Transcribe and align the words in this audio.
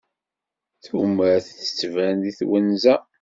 Tumert 0.85 1.45
tettban 1.59 2.15
deg 2.23 2.35
twenza. 2.39 2.95